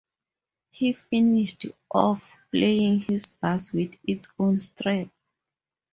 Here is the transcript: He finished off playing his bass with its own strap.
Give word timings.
He 0.71 0.93
finished 0.93 1.63
off 1.91 2.35
playing 2.49 3.01
his 3.01 3.27
bass 3.27 3.71
with 3.71 3.93
its 4.03 4.27
own 4.39 4.59
strap. 4.59 5.09